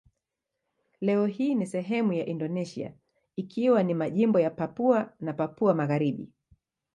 Leo 1.01 1.25
hii 1.25 1.55
ni 1.55 1.65
sehemu 1.67 2.13
ya 2.13 2.25
Indonesia 2.25 2.93
ikiwa 3.35 3.83
ni 3.83 3.93
majimbo 3.93 4.39
ya 4.39 4.49
Papua 4.49 5.13
na 5.19 5.33
Papua 5.33 5.73
Magharibi. 5.73 6.31